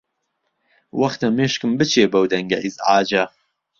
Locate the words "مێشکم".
1.37-1.71